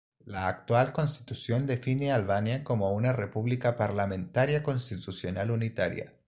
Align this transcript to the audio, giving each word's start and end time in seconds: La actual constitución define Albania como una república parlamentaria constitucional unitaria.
La 0.25 0.47
actual 0.47 0.93
constitución 0.93 1.67
define 1.67 2.11
Albania 2.11 2.63
como 2.63 2.91
una 2.91 3.13
república 3.13 3.77
parlamentaria 3.77 4.63
constitucional 4.63 5.51
unitaria. 5.51 6.11